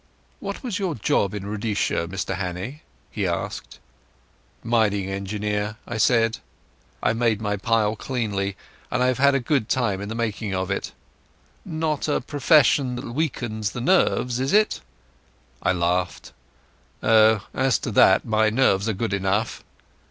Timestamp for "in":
1.35-1.45, 10.01-10.09